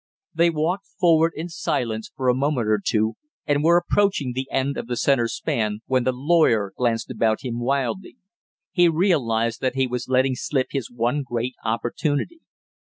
[0.33, 4.75] They walked forward in silence for a moment or two, and were approaching the end
[4.75, 8.17] of the center span, when the lawyer glanced about him wildly;
[8.71, 12.39] he realized that he was letting slip his one great opportunity.